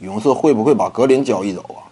[0.00, 1.84] 勇士会不会把格林交易走啊？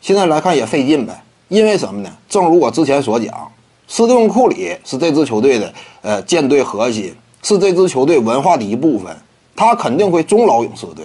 [0.00, 2.10] 现在来看也费劲呗，因为什么呢？
[2.28, 3.50] 正如我之前所讲，
[3.88, 5.72] 斯蒂芬·库里是这支球队的
[6.02, 9.16] 呃舰队核心，是这支球队文化的一部分，
[9.56, 11.04] 他肯定会终老勇士队。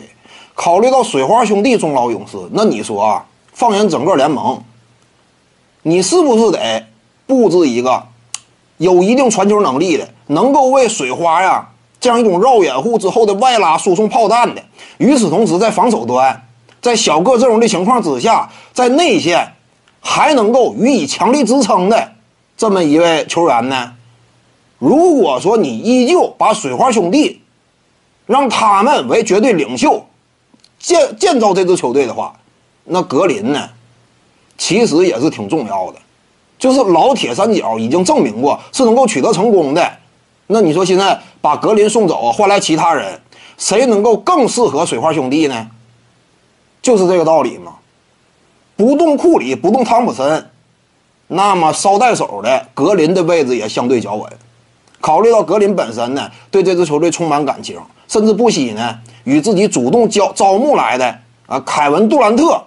[0.54, 4.62] 考虑到水花兄弟终老勇士，那你说啊，放眼整个联盟，
[5.84, 6.86] 你是不是得
[7.26, 8.04] 布置一个
[8.78, 11.70] 有一定传球能力的，能够为水花呀
[12.02, 14.62] 这样一种绕掩护之后的外拉输送炮弹的？
[14.98, 16.48] 与此同时，在防守端，
[16.82, 19.54] 在小个阵容的情况之下，在内线
[20.02, 22.14] 还能够予以强力支撑的
[22.58, 23.94] 这么一位球员呢？
[24.80, 27.40] 如果说你依旧把水花兄弟
[28.26, 30.04] 让他们为绝对领袖，
[30.80, 32.34] 建建造这支球队的话，
[32.86, 33.70] 那格林呢，
[34.58, 36.00] 其实也是挺重要的。
[36.58, 39.92] 就是老铁三角已经证明过是能够取得成功的。
[40.52, 43.20] 那你说现在把格林送走，换来其他人，
[43.58, 45.70] 谁能够更适合水花兄弟呢？
[46.82, 47.76] 就是这个道理嘛。
[48.76, 50.50] 不动库里，不动汤普森，
[51.28, 54.30] 那么捎带手的格林的位置也相对较稳。
[55.00, 62.62] 考虑到格林本身呢，对这支球队充满感情，甚至不惜呢与自己主动招招募来的啊凯文杜兰特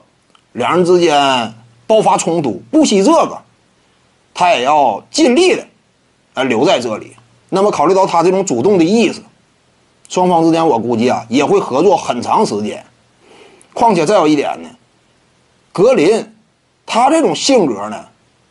[0.52, 1.52] 两人之间
[1.86, 3.38] 爆发冲突，不惜这个，
[4.32, 5.66] 他也要尽力的
[6.34, 7.14] 啊留在这里。
[7.54, 9.22] 那么考虑到他这种主动的意思，
[10.08, 12.84] 双方之间我估计啊也会合作很长时间。
[13.72, 14.68] 况且再有一点呢，
[15.72, 16.34] 格林
[16.84, 18.04] 他这种性格呢，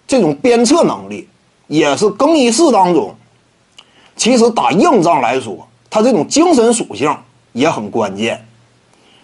[0.07, 1.27] 这种鞭策能力
[1.67, 3.15] 也是更衣室当中。
[4.15, 7.15] 其实打硬仗来说，他这种精神属性
[7.51, 8.45] 也很关键，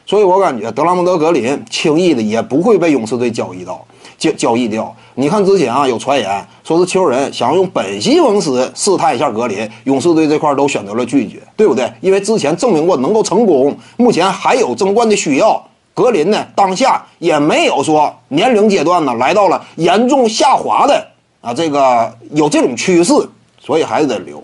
[0.10, 3.86] 所以我感觉德拉蒙德·格林轻易的也不会被勇士队交易到
[4.18, 4.92] 交交易掉。
[5.14, 11.94] 你看之前啊有传言说是球人想要用本西蒙斯试探一下格林，勇士队这块都选择了拒绝，对不对？
[12.02, 15.64] 因为之前证明过能够成功，目前还有争冠的需要。
[15.94, 21.06] 格林呢，当下也没有说年龄阶段呢来到了严重下滑的
[21.40, 23.14] 啊，这个有这种趋势，
[23.62, 24.44] 所以还是得留。